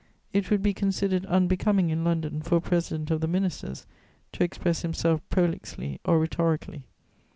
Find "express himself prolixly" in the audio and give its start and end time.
4.43-5.99